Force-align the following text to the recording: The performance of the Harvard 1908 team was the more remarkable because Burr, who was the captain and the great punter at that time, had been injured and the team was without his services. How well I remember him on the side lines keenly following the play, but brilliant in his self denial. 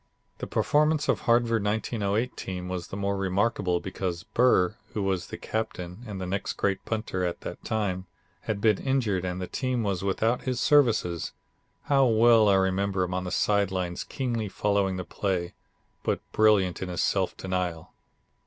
The 0.39 0.47
performance 0.47 1.07
of 1.07 1.19
the 1.19 1.23
Harvard 1.25 1.63
1908 1.63 2.35
team 2.35 2.67
was 2.67 2.87
the 2.87 2.97
more 2.97 3.15
remarkable 3.15 3.79
because 3.79 4.23
Burr, 4.23 4.75
who 4.95 5.03
was 5.03 5.27
the 5.27 5.37
captain 5.37 5.99
and 6.07 6.19
the 6.19 6.43
great 6.57 6.83
punter 6.85 7.23
at 7.23 7.41
that 7.41 7.63
time, 7.63 8.07
had 8.45 8.59
been 8.61 8.79
injured 8.79 9.23
and 9.25 9.39
the 9.39 9.45
team 9.45 9.83
was 9.83 10.03
without 10.03 10.41
his 10.41 10.59
services. 10.59 11.33
How 11.83 12.07
well 12.07 12.49
I 12.49 12.55
remember 12.55 13.03
him 13.03 13.13
on 13.13 13.25
the 13.25 13.31
side 13.31 13.69
lines 13.69 14.03
keenly 14.03 14.49
following 14.49 14.97
the 14.97 15.05
play, 15.05 15.53
but 16.01 16.19
brilliant 16.31 16.81
in 16.81 16.89
his 16.89 17.03
self 17.03 17.37
denial. 17.37 17.93